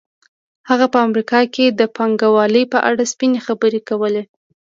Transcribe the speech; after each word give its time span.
هغه 0.69 0.85
په 0.93 0.99
امریکا 1.07 1.39
کې 1.53 1.65
د 1.69 1.81
پانګوالۍ 1.95 2.63
په 2.73 2.79
اړه 2.89 3.03
سپینې 3.11 3.39
خبرې 3.47 3.81
کولې 3.89 4.23